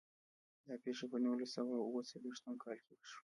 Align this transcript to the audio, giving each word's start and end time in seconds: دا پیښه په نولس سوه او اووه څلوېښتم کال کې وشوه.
دا 0.67 0.75
پیښه 0.85 1.05
په 1.11 1.17
نولس 1.25 1.49
سوه 1.55 1.73
او 1.77 1.85
اووه 1.87 2.01
څلوېښتم 2.11 2.55
کال 2.63 2.77
کې 2.85 2.93
وشوه. 2.95 3.19